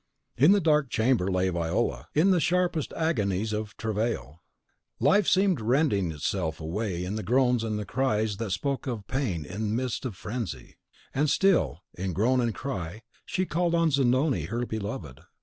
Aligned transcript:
In 0.35 0.51
the 0.51 0.59
dark 0.59 0.89
chamber 0.89 1.27
lay 1.27 1.49
Viola, 1.49 2.07
in 2.15 2.31
the 2.31 2.39
sharpest 2.39 2.91
agonies 2.93 3.53
of 3.53 3.77
travail; 3.77 4.41
life 4.99 5.27
seemed 5.27 5.61
rending 5.61 6.09
itself 6.11 6.59
away 6.59 7.05
in 7.05 7.17
the 7.17 7.21
groans 7.21 7.63
and 7.63 7.87
cries 7.87 8.37
that 8.37 8.49
spoke 8.49 8.87
of 8.87 9.05
pain 9.05 9.45
in 9.45 9.69
the 9.69 9.75
midst 9.83 10.03
of 10.05 10.15
frenzy; 10.15 10.77
and 11.13 11.29
still, 11.29 11.83
in 11.93 12.13
groan 12.13 12.41
and 12.41 12.55
cry, 12.55 13.03
she 13.27 13.45
called 13.45 13.75
on 13.75 13.91
Zanoni, 13.91 14.45
her 14.45 14.65
beloved. 14.65 15.19